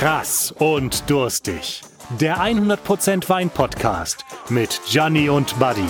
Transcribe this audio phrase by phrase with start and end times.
[0.00, 1.82] Krass und durstig.
[2.18, 5.84] Der 100% Wein Podcast mit Gianni und Buddy.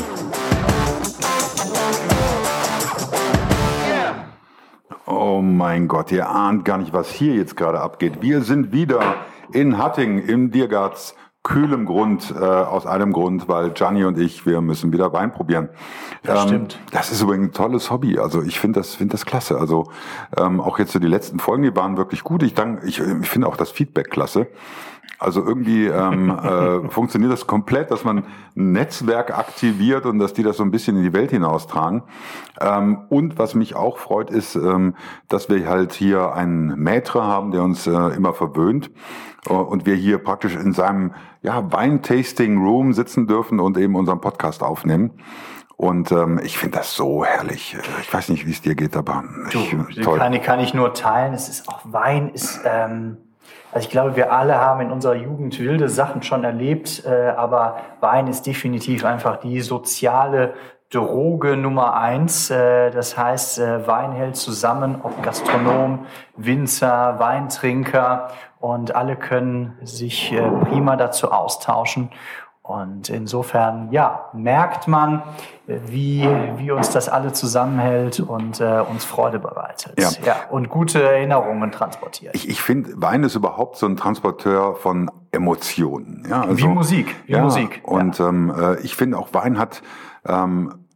[5.06, 8.20] Oh mein Gott, ihr ahnt gar nicht, was hier jetzt gerade abgeht.
[8.20, 9.14] Wir sind wieder
[9.52, 14.60] in Hatting im Diergarts kühlem Grund, äh, aus einem Grund, weil Gianni und ich, wir
[14.60, 15.70] müssen wieder Wein probieren.
[16.22, 16.80] Das ähm, stimmt.
[16.92, 18.18] Das ist übrigens ein tolles Hobby.
[18.18, 19.58] Also ich finde das, finde das klasse.
[19.58, 19.90] Also
[20.36, 22.42] ähm, auch jetzt so die letzten Folgen, die waren wirklich gut.
[22.42, 24.48] Ich, dank, ich, ich finde auch das Feedback klasse.
[25.18, 28.24] Also irgendwie ähm, äh, funktioniert das komplett, dass man
[28.56, 32.02] ein Netzwerk aktiviert und dass die das so ein bisschen in die Welt hinaustragen.
[32.60, 34.94] Ähm, und was mich auch freut, ist, ähm,
[35.28, 38.90] dass wir halt hier einen Maître haben, der uns äh, immer verwöhnt äh,
[39.46, 45.12] und wir hier praktisch in seinem ja, Weintasting-Room sitzen dürfen und eben unseren Podcast aufnehmen.
[45.76, 47.74] Und ähm, ich finde das so herrlich.
[48.02, 50.18] Ich weiß nicht, wie es dir geht, aber ich, du, toll.
[50.18, 51.32] Kann, kann ich nur teilen.
[51.32, 52.60] Es ist auch Wein ist.
[52.66, 53.16] Ähm
[53.72, 57.76] also ich glaube, wir alle haben in unserer Jugend wilde Sachen schon erlebt, äh, aber
[58.00, 60.54] Wein ist definitiv einfach die soziale
[60.90, 62.50] Droge Nummer eins.
[62.50, 66.06] Äh, das heißt, äh, Wein hält zusammen, ob Gastronom,
[66.36, 72.10] Winzer, Weintrinker und alle können sich äh, prima dazu austauschen.
[72.62, 75.24] Und insofern, ja, merkt man,
[75.66, 79.98] wie, wie uns das alle zusammenhält und äh, uns Freude bereitet.
[79.98, 80.10] Ja.
[80.24, 80.36] ja.
[80.50, 82.32] Und gute Erinnerungen transportiert.
[82.36, 86.24] Ich, ich finde, Wein ist überhaupt so ein Transporteur von Emotionen.
[86.28, 87.80] Ja, also, wie Musik, wie ja, Musik.
[87.82, 88.28] Und ja.
[88.28, 89.82] ähm, äh, ich finde auch Wein hat
[90.24, 90.86] ähm,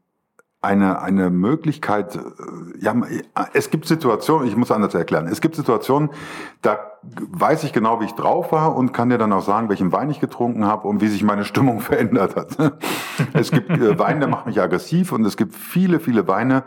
[0.64, 2.20] eine, eine Möglichkeit, äh,
[2.80, 2.94] ja,
[3.52, 6.10] es gibt Situationen, ich muss anders erklären, es gibt Situationen,
[6.62, 9.92] da weiß ich genau, wie ich drauf war und kann dir dann auch sagen, welchen
[9.92, 12.56] Wein ich getrunken habe und wie sich meine Stimmung verändert hat.
[13.32, 16.64] Es gibt äh, Wein, der macht mich aggressiv und es gibt viele, viele Weine,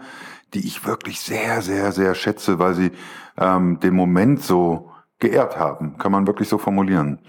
[0.53, 2.91] die ich wirklich sehr, sehr, sehr schätze, weil sie
[3.37, 7.19] ähm, den Moment so geehrt haben, kann man wirklich so formulieren.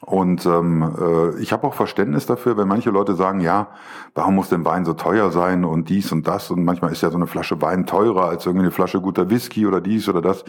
[0.00, 3.68] Und ähm, äh, ich habe auch Verständnis dafür, wenn manche Leute sagen, ja,
[4.14, 7.10] warum muss denn Wein so teuer sein und dies und das und manchmal ist ja
[7.10, 10.44] so eine Flasche Wein teurer als irgendwie eine Flasche guter Whisky oder dies oder das.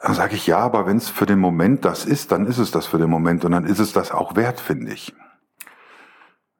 [0.00, 2.72] Dann sage ich ja, aber wenn es für den Moment das ist, dann ist es
[2.72, 5.14] das für den Moment und dann ist es das auch wert, finde ich.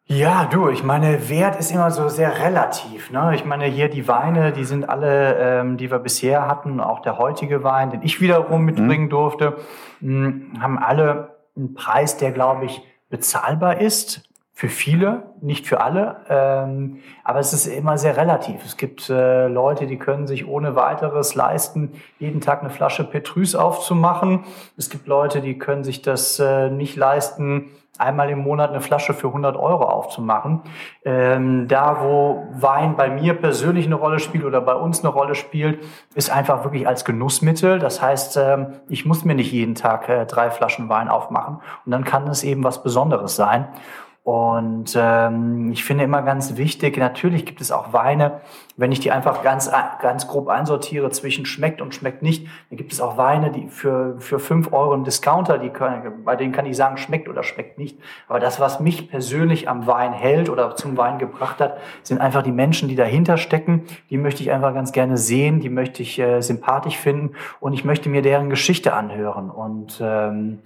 [0.05, 3.11] Ja, du, ich meine, Wert ist immer so sehr relativ.
[3.11, 3.35] Ne?
[3.35, 7.19] Ich meine, hier die Weine, die sind alle, ähm, die wir bisher hatten, auch der
[7.19, 9.11] heutige Wein, den ich wiederum mitbringen mhm.
[9.11, 9.57] durfte,
[10.01, 14.29] mh, hm, haben alle ein Preis, der, glaube ich, bezahlbar ist.
[14.55, 16.25] Für viele, nicht für alle.
[16.29, 18.65] Ähm, aber es ist immer sehr relativ.
[18.65, 23.55] Es gibt äh, Leute, die können sich ohne weiteres leisten, jeden Tag eine Flasche Petrus
[23.55, 24.45] aufzumachen.
[24.77, 29.15] Es gibt Leute, die können sich das äh, nicht leisten, einmal im Monat eine Flasche
[29.15, 30.63] für 100 Euro aufzumachen.
[31.05, 35.35] Ähm, da, wo Wein bei mir persönlich eine Rolle spielt oder bei uns eine Rolle
[35.35, 35.83] spielt,
[36.15, 37.79] ist einfach wirklich als Genussmittel.
[37.79, 41.93] Das heißt, ähm, ich muss mir nicht jeden Tag äh, drei Flaschen Wein aufmachen und
[41.93, 43.69] dann kann es eben was Besonderes sein.
[44.25, 48.41] Und ähm, ich finde immer ganz wichtig, natürlich gibt es auch Weine,
[48.77, 49.69] wenn ich die einfach ganz,
[50.01, 54.21] ganz grob einsortiere zwischen schmeckt und schmeckt nicht, dann gibt es auch Weine, die für,
[54.21, 57.79] für fünf Euro einen Discounter, die können, bei denen kann ich sagen, schmeckt oder schmeckt
[57.79, 57.99] nicht.
[58.29, 62.45] Aber das, was mich persönlich am Wein hält oder zum Wein gebracht hat, sind einfach
[62.45, 63.83] die Menschen, die dahinter stecken.
[64.09, 67.85] Die möchte ich einfach ganz gerne sehen, die möchte ich äh, sympathisch finden und ich
[67.85, 69.51] möchte mir deren Geschichte anhören.
[69.51, 70.61] Und ähm,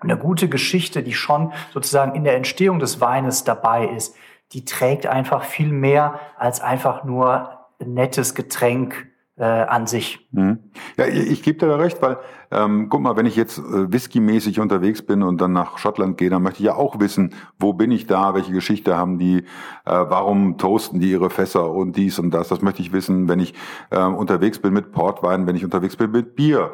[0.00, 4.14] eine gute Geschichte, die schon sozusagen in der Entstehung des Weines dabei ist,
[4.52, 9.08] die trägt einfach viel mehr als einfach nur nettes Getränk
[9.38, 10.26] äh, an sich.
[10.32, 10.58] Mhm.
[10.96, 12.18] Ja, ich, ich gebe dir da recht, weil
[12.50, 16.30] ähm, guck mal, wenn ich jetzt äh, whisky-mäßig unterwegs bin und dann nach Schottland gehe,
[16.30, 19.44] dann möchte ich ja auch wissen, wo bin ich da, welche Geschichte haben die, äh,
[19.84, 22.48] warum toasten die ihre Fässer und dies und das.
[22.48, 23.54] Das möchte ich wissen, wenn ich
[23.90, 26.72] äh, unterwegs bin mit Portwein, wenn ich unterwegs bin mit Bier.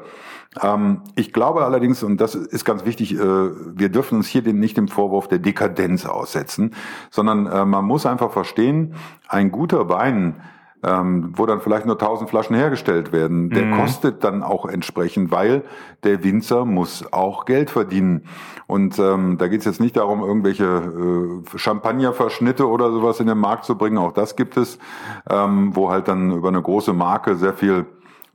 [0.62, 4.76] Ähm, ich glaube allerdings, und das ist ganz wichtig, äh, wir dürfen uns hier nicht
[4.76, 6.74] dem Vorwurf der Dekadenz aussetzen,
[7.10, 8.94] sondern äh, man muss einfach verstehen,
[9.28, 10.36] ein guter Wein,
[10.82, 13.76] ähm, wo dann vielleicht nur 1000 Flaschen hergestellt werden, der mhm.
[13.76, 15.62] kostet dann auch entsprechend, weil
[16.02, 18.24] der Winzer muss auch Geld verdienen.
[18.66, 23.38] Und ähm, da geht es jetzt nicht darum, irgendwelche äh, Champagnerverschnitte oder sowas in den
[23.38, 23.98] Markt zu bringen.
[23.98, 24.78] Auch das gibt es,
[25.30, 27.86] ähm, wo halt dann über eine große Marke sehr viel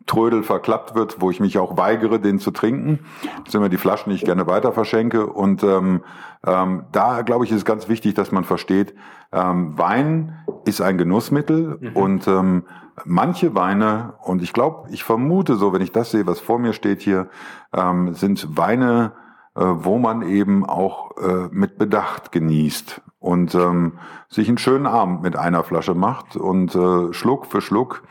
[0.06, 3.00] Trödel verklappt wird, wo ich mich auch weigere, den zu trinken.
[3.44, 5.28] Das sind immer die Flaschen, die ich gerne weiter verschenke.
[5.28, 6.02] Und ähm,
[6.46, 8.96] ähm, da, glaube ich, ist es ganz wichtig, dass man versteht,
[9.34, 11.96] ähm, Wein ist ein Genussmittel mhm.
[11.96, 12.64] und ähm,
[13.06, 16.74] manche Weine, und ich glaube, ich vermute so, wenn ich das sehe, was vor mir
[16.74, 17.30] steht hier,
[17.74, 19.14] ähm, sind Weine,
[19.56, 23.02] äh, wo man eben auch äh, mit Bedacht genießt.
[23.20, 23.94] und ähm,
[24.30, 28.04] sich einen schönen Abend mit einer Flasche macht und äh, Schluck für Schluck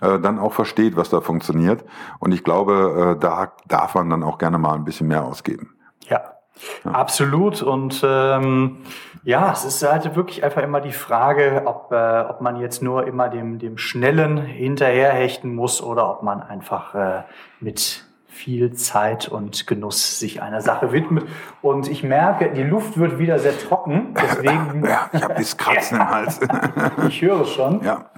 [0.00, 1.84] äh, dann auch versteht, was da funktioniert.
[2.18, 5.74] Und ich glaube, äh, da darf man dann auch gerne mal ein bisschen mehr ausgeben.
[6.08, 6.35] Ja,
[6.84, 6.90] ja.
[6.92, 7.62] Absolut.
[7.62, 8.78] Und ähm,
[9.24, 13.06] ja, es ist halt wirklich einfach immer die Frage, ob, äh, ob man jetzt nur
[13.06, 17.22] immer dem, dem Schnellen hinterherhechten muss oder ob man einfach äh,
[17.60, 18.04] mit
[18.36, 21.24] viel Zeit und Genuss sich einer Sache widmet.
[21.62, 24.14] Und ich merke, die Luft wird wieder sehr trocken.
[24.14, 24.84] Deswegen.
[24.86, 26.40] Ja, ich habe das Kratzen im Hals.
[27.08, 27.82] ich höre es schon.
[27.82, 28.10] Ja.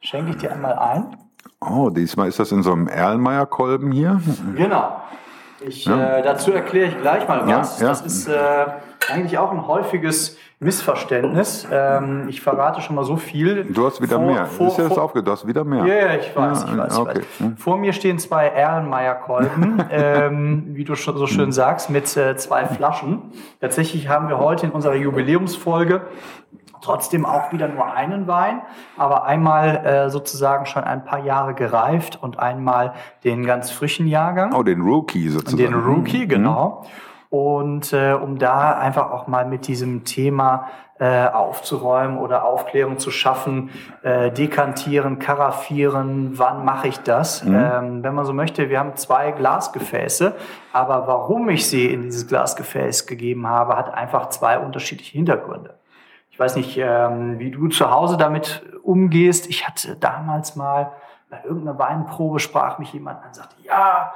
[0.00, 1.16] Schenke ich dir einmal ein.
[1.60, 4.20] Oh, diesmal ist das in so einem Erlenmeyer-Kolben hier.
[4.56, 5.00] Genau.
[5.60, 6.18] Ich, ja.
[6.18, 7.80] äh, dazu erkläre ich gleich mal was.
[7.80, 7.90] Ja, ja.
[7.90, 8.66] Das ist äh,
[9.10, 11.66] eigentlich auch ein häufiges Missverständnis.
[11.70, 13.64] Ähm, ich verrate schon mal so viel.
[13.64, 14.46] Du hast wieder vor, mehr.
[14.46, 15.84] Vor, ist ja das aufge du hast wieder mehr.
[15.84, 16.98] Ja, ja ich weiß, ich weiß.
[16.98, 17.20] Okay.
[17.20, 17.52] Ich weiß.
[17.56, 21.52] Vor mir stehen zwei Erlenmeyer-Kolben, ähm, wie du schon so schön hm.
[21.52, 23.32] sagst, mit äh, zwei Flaschen.
[23.60, 26.02] Tatsächlich haben wir heute in unserer Jubiläumsfolge
[26.80, 28.62] trotzdem auch wieder nur einen Wein,
[28.96, 32.94] aber einmal äh, sozusagen schon ein paar Jahre gereift und einmal
[33.24, 34.54] den ganz frischen Jahrgang.
[34.54, 35.56] Oh, den Rookie sozusagen.
[35.56, 36.28] Den Rookie, mhm.
[36.28, 36.84] genau.
[37.30, 43.10] Und äh, um da einfach auch mal mit diesem Thema äh, aufzuräumen oder Aufklärung zu
[43.10, 43.70] schaffen,
[44.02, 47.44] äh, dekantieren, karaffieren, wann mache ich das?
[47.44, 47.54] Mhm.
[47.54, 50.34] Ähm, wenn man so möchte, wir haben zwei Glasgefäße,
[50.72, 55.77] aber warum ich sie in dieses Glasgefäß gegeben habe, hat einfach zwei unterschiedliche Hintergründe.
[56.38, 59.48] Ich weiß nicht, ähm, wie du zu Hause damit umgehst.
[59.48, 60.92] Ich hatte damals mal
[61.28, 64.12] bei irgendeiner Weinprobe sprach mich jemand an und sagte, ja,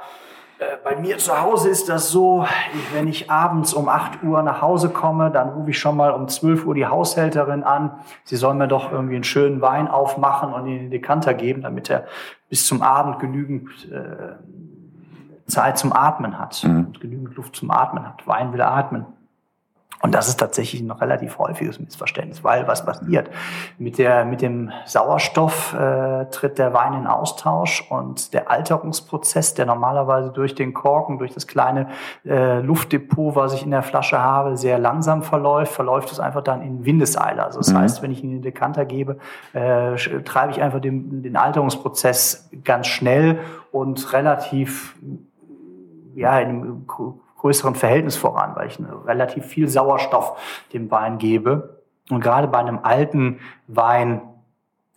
[0.57, 2.47] äh, bei mir zu Hause ist das so,
[2.93, 6.29] wenn ich abends um 8 Uhr nach Hause komme, dann rufe ich schon mal um
[6.29, 7.91] 12 Uhr die Haushälterin an.
[8.23, 11.89] Sie soll mir doch irgendwie einen schönen Wein aufmachen und in den Dekanter geben, damit
[11.89, 12.05] er
[12.47, 14.37] bis zum Abend genügend äh,
[15.47, 16.93] Zeit zum Atmen hat, mhm.
[17.01, 18.25] genügend Luft zum Atmen hat.
[18.25, 19.07] Wein will atmen.
[20.03, 23.29] Und das ist tatsächlich ein relativ häufiges Missverständnis, weil was passiert?
[23.77, 29.65] Mit, der, mit dem Sauerstoff äh, tritt der Wein in Austausch und der Alterungsprozess, der
[29.65, 31.87] normalerweise durch den Korken, durch das kleine
[32.25, 36.61] äh, Luftdepot, was ich in der Flasche habe, sehr langsam verläuft, verläuft es einfach dann
[36.61, 37.41] in Windeseile.
[37.41, 37.77] Also das mhm.
[37.77, 39.19] heißt, wenn ich ihn in den Dekanter gebe,
[39.53, 39.95] äh,
[40.25, 43.39] treibe ich einfach den, den Alterungsprozess ganz schnell
[43.71, 44.97] und relativ
[46.13, 46.87] ja, in einem
[47.43, 50.37] größeren Verhältnis voran, weil ich relativ viel Sauerstoff
[50.71, 51.81] dem Wein gebe.
[52.09, 54.21] Und gerade bei einem alten Wein,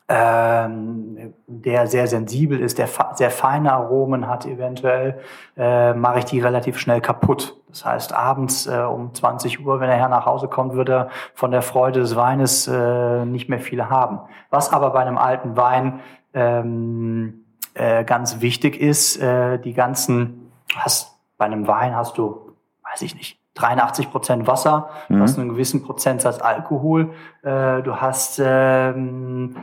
[0.08, 5.18] ähm, der sehr sensibel ist, der sehr feine Aromen hat eventuell,
[5.56, 7.56] äh, mache ich die relativ schnell kaputt.
[7.68, 11.08] Das heißt, abends äh, um 20 Uhr, wenn der Herr nach Hause kommt, wird er
[11.34, 14.20] von der Freude des Weines äh, nicht mehr viele haben.
[14.50, 15.98] Was aber bei einem alten Wein
[16.32, 17.44] ähm,
[17.74, 22.52] äh, ganz wichtig ist, äh, die ganzen, hast bei einem Wein hast du,
[22.92, 25.16] weiß ich nicht, 83 Prozent Wasser, mhm.
[25.16, 27.12] du hast einen gewissen Prozentsatz Alkohol,
[27.42, 29.56] äh, du hast ähm,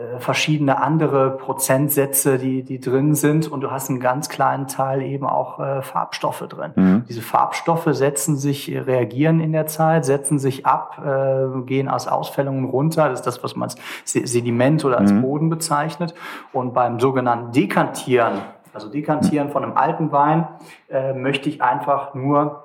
[0.00, 5.02] äh, verschiedene andere Prozentsätze, die, die drin sind und du hast einen ganz kleinen Teil
[5.02, 6.72] eben auch äh, Farbstoffe drin.
[6.76, 7.04] Mhm.
[7.08, 12.66] Diese Farbstoffe setzen sich, reagieren in der Zeit, setzen sich ab, äh, gehen aus Ausfällungen
[12.66, 13.08] runter.
[13.08, 15.22] Das ist das, was man als Sediment oder als mhm.
[15.22, 16.14] Boden bezeichnet.
[16.52, 20.46] Und beim sogenannten Dekantieren also dekantieren von einem alten Wein,
[20.90, 22.64] äh, möchte ich einfach nur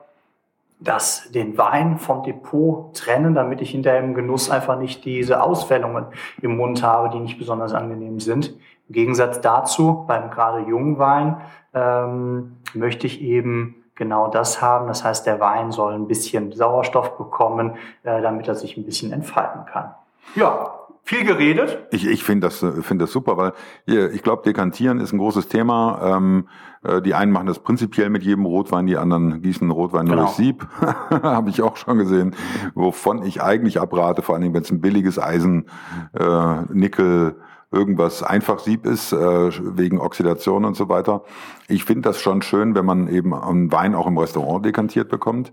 [0.79, 6.07] das, den Wein vom Depot trennen, damit ich hinterher im Genuss einfach nicht diese Ausfällungen
[6.41, 8.53] im Mund habe, die nicht besonders angenehm sind.
[8.87, 11.37] Im Gegensatz dazu, beim gerade jungen Wein,
[11.73, 14.87] ähm, möchte ich eben genau das haben.
[14.87, 19.11] Das heißt, der Wein soll ein bisschen Sauerstoff bekommen, äh, damit er sich ein bisschen
[19.11, 19.95] entfalten kann.
[20.35, 21.87] Ja, viel geredet.
[21.91, 23.53] Ich, ich finde das, finde das super, weil
[23.85, 26.17] ich glaube, Dekantieren ist ein großes Thema.
[26.17, 26.47] Ähm,
[26.83, 30.27] äh, die einen machen das prinzipiell mit jedem Rotwein, die anderen gießen Rotwein nur genau.
[30.27, 30.67] durch Sieb.
[31.09, 32.35] Habe ich auch schon gesehen,
[32.73, 35.67] wovon ich eigentlich abrate, vor allem wenn es ein billiges Eisen,
[36.13, 37.35] äh, Nickel,
[37.71, 39.17] irgendwas einfach Sieb ist, äh,
[39.77, 41.23] wegen Oxidation und so weiter.
[41.67, 45.51] Ich finde das schon schön, wenn man eben einen Wein auch im Restaurant dekantiert bekommt.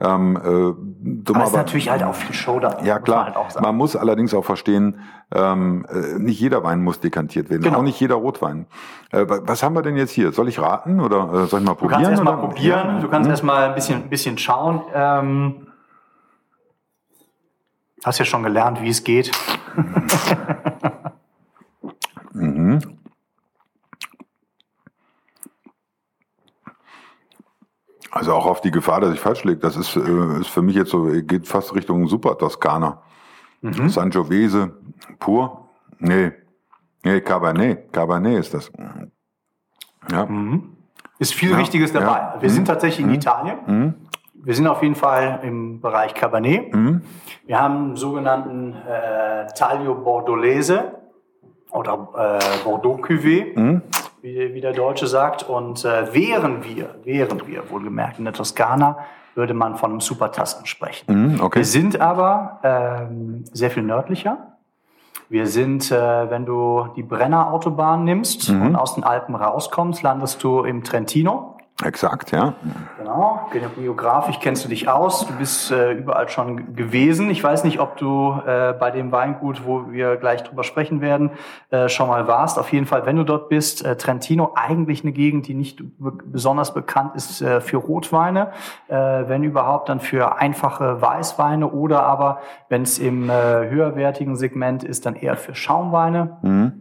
[0.00, 2.82] Ähm, äh, dumm, aber ist natürlich halt auch viel Show da.
[2.82, 5.00] Ja klar, man, halt man, muss allerdings auch verstehen,
[5.32, 7.78] ähm, äh, nicht jeder Wein muss dekantiert werden, genau.
[7.78, 8.66] auch nicht jeder Rotwein.
[9.10, 10.32] Äh, was haben wir denn jetzt hier?
[10.32, 12.02] Soll ich raten oder äh, soll ich mal probieren?
[12.02, 13.30] Du kannst erst mal probieren, du kannst hm?
[13.30, 14.82] erst mal ein bisschen, ein bisschen schauen.
[14.92, 15.68] Ähm,
[18.04, 19.30] hast ja schon gelernt, wie es geht.
[28.12, 29.58] Also auch auf die Gefahr, dass ich falsch liege.
[29.58, 33.00] Das ist, äh, ist für mich jetzt so, geht fast Richtung Super Toskana.
[33.62, 33.88] Mhm.
[33.88, 34.76] Sangiovese
[35.18, 35.70] pur.
[35.98, 36.32] Nee.
[37.02, 37.90] Nee, Cabernet.
[37.90, 38.70] Cabernet ist das.
[40.10, 40.26] Ja.
[40.26, 40.76] Mhm.
[41.18, 41.56] Ist viel ja.
[41.56, 42.18] Richtiges dabei.
[42.18, 42.36] Ja.
[42.40, 42.54] Wir mhm.
[42.54, 43.14] sind tatsächlich in mhm.
[43.14, 43.58] Italien.
[43.66, 43.94] Mhm.
[44.34, 46.74] wir sind auf jeden Fall im Bereich Cabernet.
[46.74, 47.02] Mhm.
[47.46, 50.96] Wir haben einen sogenannten äh, Taglio Bordolese
[51.70, 53.82] oder äh, Bordeaux Cuvée, mhm.
[54.22, 55.48] Wie, wie, der Deutsche sagt.
[55.48, 58.98] Und äh, wären wir, wären wir, wohlgemerkt in der Toskana,
[59.34, 61.34] würde man von einem Supertasten sprechen.
[61.34, 61.60] Mhm, okay.
[61.60, 64.52] Wir sind aber ähm, sehr viel nördlicher.
[65.28, 68.66] Wir sind, äh, wenn du die Brenner Autobahn nimmst mhm.
[68.66, 71.51] und aus den Alpen rauskommst, landest du im Trentino.
[71.84, 72.54] Exakt, ja.
[72.98, 77.30] Genau, geografisch kennst du dich aus, du bist äh, überall schon gewesen.
[77.30, 81.30] Ich weiß nicht, ob du äh, bei dem Weingut, wo wir gleich drüber sprechen werden,
[81.70, 82.58] äh, schon mal warst.
[82.58, 86.74] Auf jeden Fall, wenn du dort bist, äh, Trentino, eigentlich eine Gegend, die nicht besonders
[86.74, 88.52] bekannt ist äh, für Rotweine,
[88.88, 95.04] äh, wenn überhaupt dann für einfache Weißweine oder aber, wenn es im höherwertigen Segment ist,
[95.06, 96.38] dann eher für Schaumweine.
[96.42, 96.72] Mhm.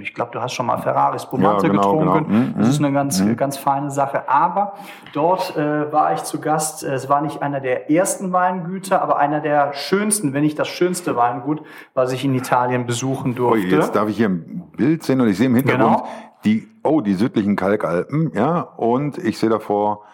[0.00, 2.26] Ich glaube, du hast schon mal Ferrari Spumante ja, genau, getrunken.
[2.28, 2.38] Genau.
[2.38, 2.54] Mhm.
[2.58, 3.36] Das ist eine ganz, mhm.
[3.36, 4.74] ganz feine Sache aber
[5.12, 6.82] dort äh, war ich zu Gast.
[6.82, 11.16] Es war nicht einer der ersten Weingüter, aber einer der schönsten, wenn nicht das schönste
[11.16, 11.62] Weingut,
[11.94, 13.66] was ich in Italien besuchen durfte.
[13.66, 16.08] Oh, jetzt darf ich hier ein Bild sehen und ich sehe im Hintergrund genau.
[16.44, 20.04] die, oh, die südlichen Kalkalpen, ja, und ich sehe davor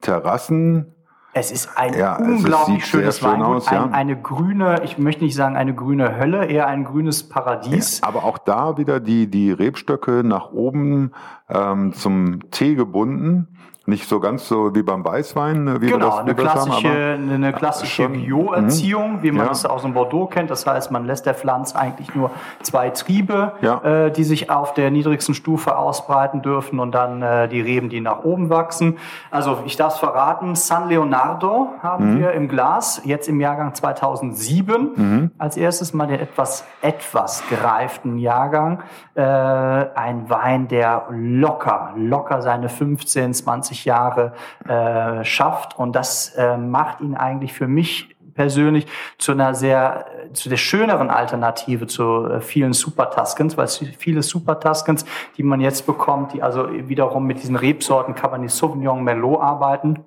[0.00, 0.94] Terrassen,
[1.38, 3.84] es ist ein ja, unglaublich ist, schönes schön Weingut, aus, ja.
[3.84, 8.00] ein, eine grüne, ich möchte nicht sagen eine grüne Hölle, eher ein grünes Paradies.
[8.00, 11.12] Ja, aber auch da wieder die, die Rebstöcke nach oben
[11.48, 13.48] ähm, zum Tee gebunden.
[13.88, 17.30] Nicht so ganz so wie beim Weißwein, ne, wie genau, wir das, eine klassische, haben,
[17.30, 19.52] eine klassische Bio-Erziehung, wie man ja.
[19.52, 20.50] es aus dem Bordeaux kennt.
[20.50, 24.06] Das heißt, man lässt der Pflanze eigentlich nur zwei Triebe, ja.
[24.06, 28.00] äh, die sich auf der niedrigsten Stufe ausbreiten dürfen und dann äh, die Reben, die
[28.00, 28.98] nach oben wachsen.
[29.30, 32.18] Also ich darf es verraten, San Leonardo haben mhm.
[32.18, 34.90] wir im Glas, jetzt im Jahrgang 2007.
[34.96, 35.30] Mhm.
[35.38, 38.82] Als erstes mal den etwas, etwas gereiften Jahrgang.
[39.14, 41.06] Äh, ein Wein, der
[41.40, 44.32] locker, locker seine 15, 20 20 Jahre
[44.68, 45.78] äh, schafft.
[45.78, 51.08] Und das äh, macht ihn eigentlich für mich persönlich zu einer sehr, zu der schöneren
[51.08, 56.42] Alternative zu äh, vielen Super Tuscans, weil viele Super Tuscans, die man jetzt bekommt, die
[56.42, 60.04] also wiederum mit diesen Rebsorten Cabernet Sauvignon, Merlot arbeiten,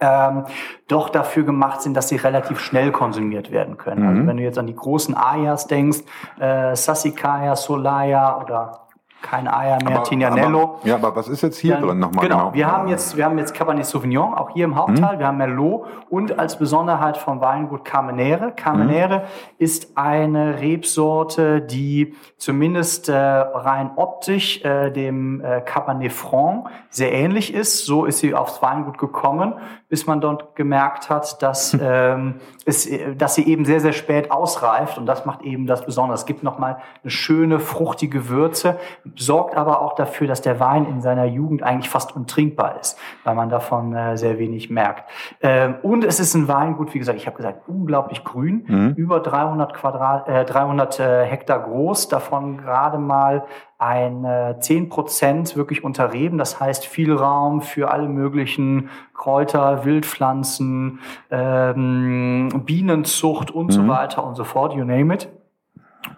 [0.00, 0.44] ähm,
[0.88, 4.02] doch dafür gemacht sind, dass sie relativ schnell konsumiert werden können.
[4.02, 4.16] Also mhm.
[4.16, 5.98] Also wenn du jetzt an die großen Ayas denkst,
[6.40, 8.83] äh, Sassicaia, Solaya oder
[9.24, 10.62] kein Eier mehr, aber, Tignanello.
[10.62, 12.38] Aber, ja, aber was ist jetzt hier Dann, drin nochmal genau?
[12.38, 15.18] Genau, wir haben jetzt, wir haben jetzt Cabernet Sauvignon, auch hier im Hauptteil, mhm.
[15.18, 18.52] wir haben Merlot und als Besonderheit vom Weingut Carmenere.
[18.52, 19.24] Carmenere mhm.
[19.58, 27.54] ist eine Rebsorte, die zumindest äh, rein optisch äh, dem äh, Cabernet Franc sehr ähnlich
[27.54, 27.86] ist.
[27.86, 29.54] So ist sie aufs Weingut gekommen,
[29.94, 34.98] bis man dort gemerkt hat, dass, ähm, es, dass sie eben sehr, sehr spät ausreift
[34.98, 36.16] und das macht eben das Besondere.
[36.16, 38.76] Es gibt nochmal eine schöne, fruchtige Würze,
[39.14, 43.36] sorgt aber auch dafür, dass der Wein in seiner Jugend eigentlich fast untrinkbar ist, weil
[43.36, 45.08] man davon äh, sehr wenig merkt.
[45.40, 48.94] Ähm, und es ist ein Weingut, wie gesagt, ich habe gesagt, unglaublich grün, mhm.
[48.96, 53.44] über 300 Quadrat, äh, 300 äh, Hektar groß, davon gerade mal
[53.84, 56.38] ein äh, 10 Prozent wirklich unter Reben.
[56.38, 61.00] Das heißt viel Raum für alle möglichen Kräuter, Wildpflanzen,
[61.30, 63.72] ähm, Bienenzucht und mhm.
[63.72, 65.28] so weiter und so fort, you name it.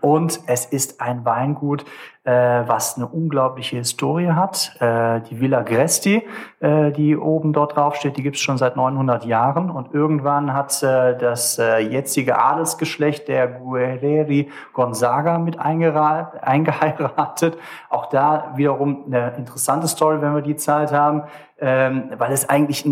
[0.00, 1.84] Und es ist ein Weingut,
[2.30, 4.76] was eine unglaubliche Historie hat.
[4.80, 6.24] Äh, die Villa Gresti,
[6.60, 9.70] äh, die oben dort drauf steht, die gibt es schon seit 900 Jahren.
[9.70, 17.58] Und irgendwann hat äh, das äh, jetzige Adelsgeschlecht der Guerreri Gonzaga mit eingeheiratet.
[17.90, 21.22] Auch da wiederum eine interessante Story, wenn wir die Zeit haben,
[21.58, 22.84] ähm, weil es eigentlich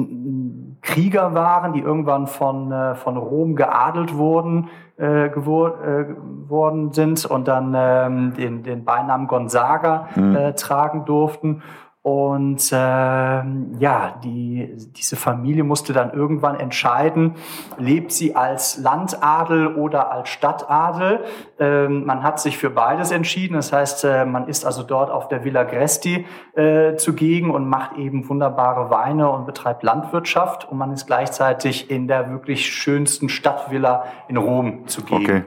[0.80, 7.24] Krieger waren, die irgendwann von, äh, von Rom geadelt wurden äh, gewor äh, geworden sind
[7.24, 10.36] und dann ähm, den, den Beinamen Gonzaga mhm.
[10.36, 11.62] äh, tragen durften.
[12.04, 17.36] Und äh, ja, die, diese Familie musste dann irgendwann entscheiden,
[17.78, 21.24] lebt sie als Landadel oder als Stadtadel.
[21.58, 23.54] Ähm, man hat sich für beides entschieden.
[23.54, 27.96] Das heißt, äh, man ist also dort auf der Villa Gresti äh, zugegen und macht
[27.96, 30.68] eben wunderbare Weine und betreibt Landwirtschaft.
[30.70, 35.24] Und man ist gleichzeitig in der wirklich schönsten Stadtvilla in Rom zugegen.
[35.24, 35.44] Okay.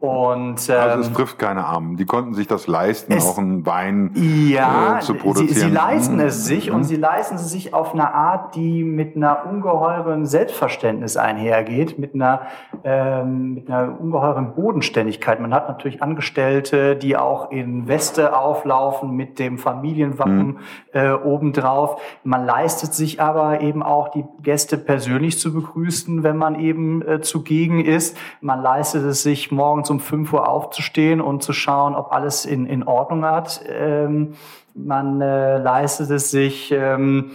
[0.00, 1.98] Und, ähm, also es ähm, trifft keine Armen.
[1.98, 4.12] Die konnten sich das leisten, auch einen Wein
[4.48, 5.48] ja, äh, zu produzieren.
[5.48, 6.20] Sie, sie leisten mhm.
[6.20, 6.76] es sich mhm.
[6.76, 12.14] und sie leisten es sich auf eine Art, die mit einer ungeheuren Selbstverständnis einhergeht, mit
[12.14, 12.40] einer,
[12.82, 15.38] ähm, mit einer ungeheuren Bodenständigkeit.
[15.38, 20.58] Man hat natürlich Angestellte, die auch in Weste auflaufen mit dem Familienwappen mhm.
[20.92, 22.00] äh, obendrauf.
[22.24, 27.20] Man leistet sich aber eben auch die Gäste persönlich zu begrüßen, wenn man eben äh,
[27.20, 28.16] zugegen ist.
[28.40, 32.66] Man leistet es sich morgens um 5 Uhr aufzustehen und zu schauen, ob alles in,
[32.66, 33.60] in Ordnung hat.
[33.68, 34.34] Ähm,
[34.74, 37.32] man äh, leistet es sich, ähm,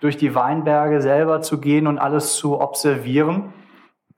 [0.00, 3.52] durch die Weinberge selber zu gehen und alles zu observieren.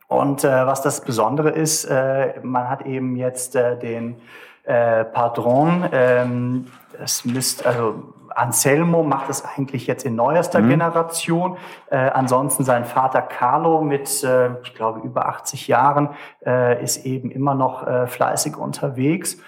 [0.08, 4.16] Und äh, was das Besondere ist, äh, man hat eben jetzt äh, den
[4.64, 6.66] äh, Padron, ähm,
[7.02, 10.70] es müsste, also Anselmo macht es eigentlich jetzt in neuester mhm.
[10.70, 11.56] Generation.
[11.90, 16.10] Äh, ansonsten sein Vater Carlo mit, äh, ich glaube, über 80 Jahren
[16.44, 19.38] äh, ist eben immer noch äh, fleißig unterwegs.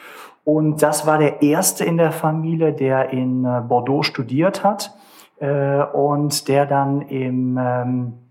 [0.44, 4.94] Und das war der erste in der Familie, der in äh, Bordeaux studiert hat
[5.38, 8.29] äh, und der dann im ähm, äh,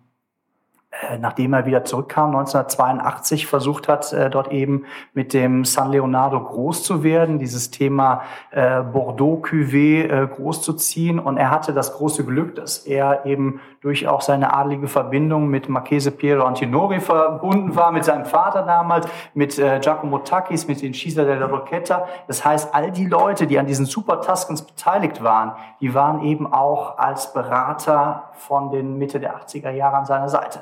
[1.19, 6.83] nachdem er wieder zurückkam, 1982 versucht hat, äh, dort eben mit dem San Leonardo groß
[6.83, 11.19] zu werden, dieses Thema äh, Bordeaux Cuvée groß zu ziehen.
[11.19, 15.69] Und er hatte das große Glück, dass er eben durch auch seine adlige Verbindung mit
[15.69, 21.23] Marchese Piero Antinori verbunden war, mit seinem Vater damals, mit Giacomo Takis, mit den Schießer
[21.25, 22.05] della Rocchetta.
[22.27, 26.51] Das heißt, all die Leute, die an diesen Super Tuscans beteiligt waren, die waren eben
[26.51, 30.61] auch als Berater von den Mitte der 80er Jahre an seiner Seite.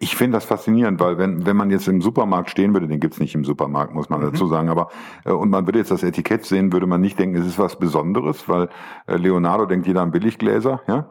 [0.00, 3.20] Ich finde das faszinierend, weil wenn, wenn man jetzt im Supermarkt stehen würde, den gibt's
[3.20, 4.30] nicht im Supermarkt, muss man mhm.
[4.32, 4.88] dazu sagen, aber
[5.24, 7.76] äh, und man würde jetzt das Etikett sehen, würde man nicht denken, es ist was
[7.76, 8.68] Besonderes, weil
[9.06, 11.06] äh, Leonardo denkt jeder an Billiggläser, ja,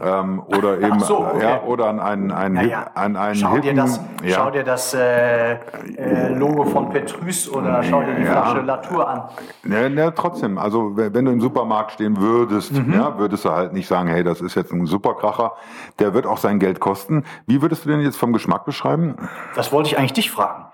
[0.00, 1.42] ähm, oder eben so, okay.
[1.42, 2.90] ja, oder an einen, einen, ja, ja.
[2.94, 4.34] an einen schau Hippen, dir das, ja.
[4.34, 8.28] schau dir das äh, äh, Logo von Petrus oder schau dir die.
[8.28, 9.22] Flasche Latour an.
[9.68, 10.58] Ja, ja, trotzdem.
[10.58, 12.94] Also wenn wenn du im Supermarkt stehen würdest, Mhm.
[12.94, 15.52] ja, würdest du halt nicht sagen, hey, das ist jetzt ein Superkracher.
[15.98, 17.24] Der wird auch sein Geld kosten.
[17.46, 19.16] Wie würdest du den jetzt vom Geschmack beschreiben?
[19.56, 20.66] Das wollte ich eigentlich dich fragen.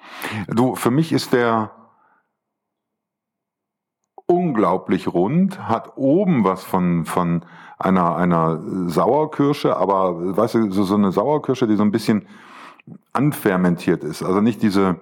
[0.49, 1.71] Du, für mich ist der
[4.27, 7.45] unglaublich rund, hat oben was von, von
[7.79, 12.27] einer, einer Sauerkirsche, aber weißt du, so, so eine Sauerkirsche, die so ein bisschen
[13.15, 14.23] anfermentiert ist.
[14.23, 14.97] Also nicht diese,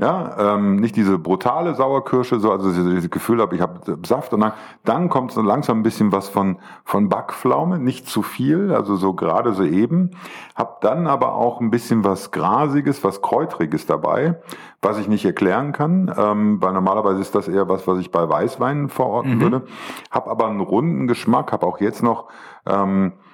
[0.00, 4.32] ja, ähm, nicht diese brutale Sauerkirsche, so, also dieses dieses Gefühl habe, ich habe Saft
[4.32, 4.54] und dann,
[4.84, 9.12] dann kommt so langsam ein bisschen was von, von Backpflaume, nicht zu viel, also so
[9.12, 10.12] gerade so eben.
[10.56, 14.40] Hab dann aber auch ein bisschen was Grasiges, was Kräutriges dabei,
[14.80, 18.28] was ich nicht erklären kann, ähm, weil normalerweise ist das eher was, was ich bei
[18.28, 19.62] Weißweinen verorten würde.
[20.10, 22.28] Hab aber einen runden Geschmack, hab auch jetzt noch
[22.66, 23.27] ähm, äh,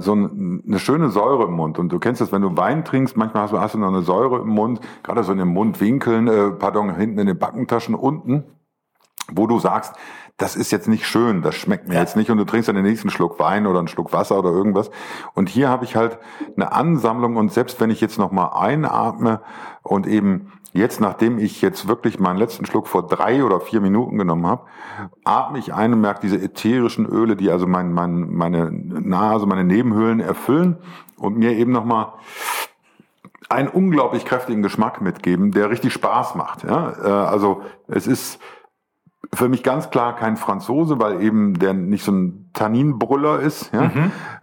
[0.00, 1.78] so ein, eine schöne Säure im Mund.
[1.78, 4.02] Und du kennst das, wenn du Wein trinkst, manchmal hast du, hast du noch eine
[4.02, 8.44] Säure im Mund, gerade so in den Mundwinkeln, äh, pardon, hinten in den Backentaschen unten,
[9.32, 9.94] wo du sagst,
[10.36, 12.00] das ist jetzt nicht schön, das schmeckt mir Ja.
[12.00, 14.50] jetzt nicht und du trinkst dann den nächsten Schluck Wein oder einen Schluck Wasser oder
[14.50, 14.90] irgendwas.
[15.34, 16.18] Und hier habe ich halt
[16.56, 19.40] eine Ansammlung und selbst wenn ich jetzt nochmal einatme
[19.82, 24.18] und eben jetzt, nachdem ich jetzt wirklich meinen letzten Schluck vor drei oder vier Minuten
[24.18, 24.62] genommen habe,
[25.24, 29.64] atme ich ein und merke diese ätherischen Öle, die also mein, mein, meine Nase, meine
[29.64, 30.78] Nebenhöhlen erfüllen
[31.16, 32.12] und mir eben nochmal
[33.48, 36.64] einen unglaublich kräftigen Geschmack mitgeben, der richtig Spaß macht.
[36.64, 36.92] Ja?
[37.04, 38.40] Äh, Also es ist
[39.34, 43.90] für mich ganz klar kein Franzose, weil eben der nicht so ein Tanninbrüller ist ja?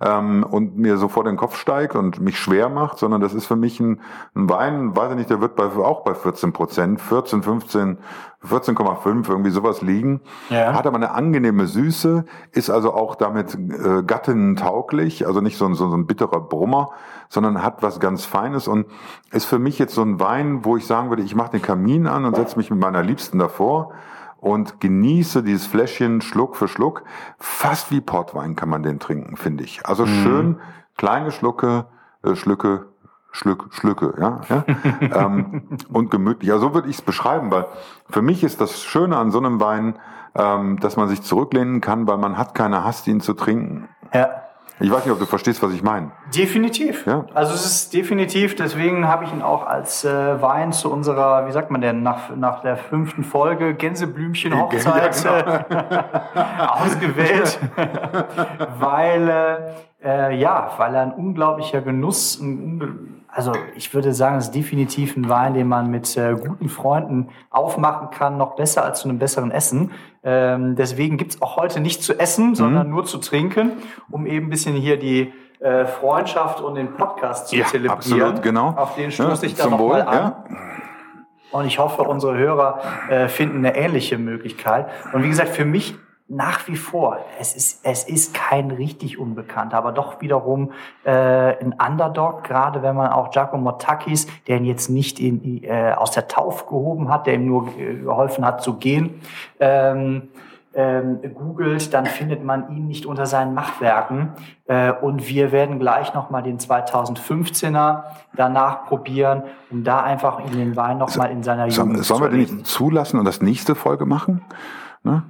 [0.01, 3.45] ähm, und mir so vor den Kopf steigt und mich schwer macht, sondern das ist
[3.45, 4.01] für mich ein,
[4.33, 7.99] ein Wein, weiß ich nicht, der wird bei, auch bei 14 Prozent, 14, 15,
[8.43, 10.21] 14,5 irgendwie sowas liegen.
[10.49, 10.73] Ja.
[10.73, 15.75] Hat aber eine angenehme Süße, ist also auch damit äh, gattentauglich, also nicht so ein,
[15.75, 16.89] so, so ein bitterer Brummer,
[17.27, 18.87] sondern hat was ganz Feines und
[19.31, 22.07] ist für mich jetzt so ein Wein, wo ich sagen würde, ich mache den Kamin
[22.07, 23.91] an und setze mich mit meiner Liebsten davor
[24.39, 27.03] und genieße dieses Fläschchen Schluck für Schluck.
[27.37, 29.85] Fast wie Portwein kann man den trinken, finde ich.
[29.85, 30.57] Also schön
[30.99, 31.85] kleine Schlucke,
[32.23, 32.87] äh, Schlücke,
[33.31, 34.65] Schlück, Schlücke, ja, ja?
[35.25, 36.49] ähm, und gemütlich.
[36.49, 37.65] Ja, so würde ich es beschreiben, weil
[38.09, 39.97] für mich ist das Schöne an so einem Wein,
[40.35, 43.87] ähm, dass man sich zurücklehnen kann, weil man hat keine Hast, ihn zu trinken.
[44.13, 44.29] Ja.
[44.81, 46.11] Ich weiß nicht, ob du verstehst, was ich meine.
[46.33, 47.05] Definitiv.
[47.05, 47.25] Ja.
[47.33, 51.51] Also es ist definitiv, deswegen habe ich ihn auch als äh, Wein zu unserer, wie
[51.51, 57.59] sagt man denn, nach, nach der fünften Folge Gänseblümchen-Hochzeit Ja, äh, ausgewählt.
[58.79, 64.45] weil, äh, äh, ja, weil er ein unglaublicher Genuss, ein, also ich würde sagen, es
[64.45, 69.01] ist definitiv ein Wein, den man mit äh, guten Freunden aufmachen kann, noch besser als
[69.01, 69.91] zu einem besseren Essen.
[70.23, 73.73] Ähm, deswegen gibt's auch heute nicht zu essen, sondern nur zu trinken,
[74.09, 77.97] um eben ein bisschen hier die äh, Freundschaft und den Podcast zu Ja, zelebrieren.
[77.97, 78.69] absolut, genau.
[78.69, 80.13] Auf den stoße Ja, ich da zum nochmal an.
[80.13, 80.43] ja.
[81.51, 84.87] Und ich hoffe, unsere Hörer äh, finden eine ähnliche Möglichkeit.
[85.13, 85.95] Und wie gesagt, für mich
[86.29, 90.71] nach wie vor, es ist, es ist kein richtig Unbekannter, aber doch wiederum
[91.03, 95.93] äh, ein Underdog, gerade wenn man auch Giacomo Takis, der ihn jetzt nicht in, äh,
[95.97, 99.21] aus der Taufe gehoben hat, der ihm nur äh, geholfen hat zu gehen,
[99.59, 100.29] ähm,
[100.75, 104.33] ähm, googelt, dann findet man ihn nicht unter seinen Machwerken.
[104.67, 108.03] Äh, und wir werden gleich nochmal den 2015er
[108.35, 112.39] danach probieren, um da einfach in den Wein nochmal in seiner Jugend sollen wir den
[112.39, 114.45] nicht zulassen und das nächste Folge machen?
[115.01, 115.23] Ne?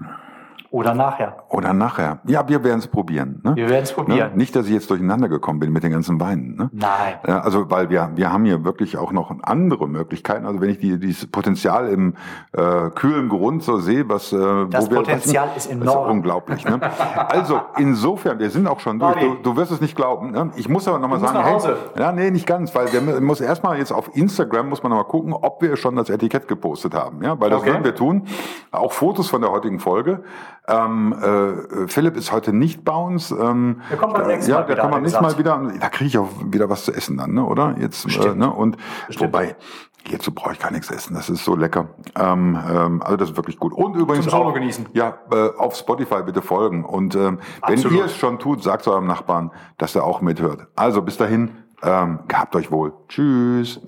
[0.72, 1.38] Oder nachher.
[1.50, 2.20] Oder nachher.
[2.26, 3.42] Ja, wir werden es probieren.
[3.44, 3.56] Ne?
[3.56, 4.32] Wir werden es probieren.
[4.32, 4.38] Ne?
[4.38, 6.56] Nicht, dass ich jetzt durcheinander gekommen bin mit den ganzen Weinen.
[6.56, 6.70] Ne?
[6.72, 7.16] Nein.
[7.24, 10.46] Also, weil wir, wir haben hier wirklich auch noch andere Möglichkeiten.
[10.46, 12.14] Also, wenn ich die, dieses Potenzial im
[12.52, 14.32] äh, kühlen Grund so sehe, was.
[14.32, 14.38] Äh,
[14.70, 16.06] das wo wir, Potenzial was, ist enorm.
[16.06, 16.66] ist unglaublich.
[16.66, 16.80] Ne?
[17.30, 19.20] Also, insofern, wir sind auch schon durch.
[19.20, 20.32] Du, du wirst es nicht glauben.
[20.32, 20.52] Ne?
[20.56, 21.78] Ich muss aber nochmal sagen, nach Hause.
[21.96, 25.08] hey, ja, nee, nicht ganz, weil wir muss erstmal jetzt auf Instagram muss man nochmal
[25.08, 27.24] gucken, ob wir schon das Etikett gepostet haben.
[27.24, 27.72] Ja, weil das Okay.
[27.72, 28.28] werden wir tun.
[28.72, 30.24] Auch Fotos von der heutigen Folge.
[30.70, 33.32] Ähm, äh, Philipp ist heute nicht bei uns.
[33.32, 35.72] Ähm, Der kommt beim äh, nächsten ja, Mal der wieder, kommt beim nächsten Mal wieder.
[35.80, 37.44] Da kriege ich auch wieder was zu essen dann, ne?
[37.44, 37.76] oder?
[37.80, 38.52] Jetzt, äh, ne?
[38.52, 38.78] Und
[39.08, 39.34] Bestimmt.
[39.34, 39.56] wobei,
[40.08, 41.16] hierzu brauche ich gar nichts essen.
[41.16, 41.90] Das ist so lecker.
[42.16, 43.74] Ähm, ähm, also das ist wirklich gut.
[43.74, 44.88] Und übrigens Zum auch, genießen.
[44.94, 46.86] Ja, äh, auf Spotify bitte folgen.
[46.86, 50.68] Und ähm, wenn ihr es schon tut, sagt eurem Nachbarn, dass er auch mithört.
[50.76, 51.52] Also bis dahin,
[51.82, 52.94] ähm, gehabt euch wohl.
[53.08, 53.82] Tschüss.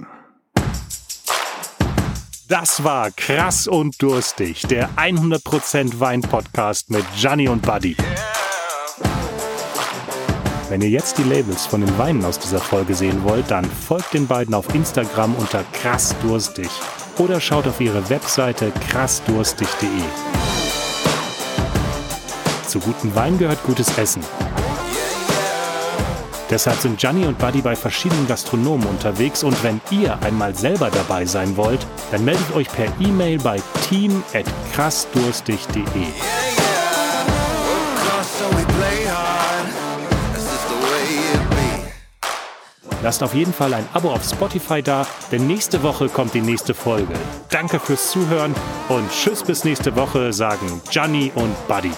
[2.51, 7.95] Das war Krass und Durstig, der 100% Wein-Podcast mit Gianni und Buddy.
[10.67, 14.13] Wenn ihr jetzt die Labels von den Weinen aus dieser Folge sehen wollt, dann folgt
[14.13, 16.67] den beiden auf Instagram unter krassdurstig
[17.19, 19.89] oder schaut auf ihre Webseite krassdurstig.de.
[22.67, 24.21] Zu gutem Wein gehört gutes Essen.
[26.51, 31.25] Deshalb sind Gianni und Buddy bei verschiedenen Gastronomen unterwegs und wenn ihr einmal selber dabei
[31.25, 33.59] sein wollt, dann meldet euch per E-Mail bei
[33.89, 35.81] team@krassdurstig.de.
[38.61, 38.91] it be.
[43.03, 46.75] Lasst auf jeden Fall ein Abo auf Spotify da, denn nächste Woche kommt die nächste
[46.75, 47.13] Folge.
[47.49, 48.53] Danke fürs Zuhören
[48.89, 51.91] und tschüss bis nächste Woche, sagen Gianni und Buddy.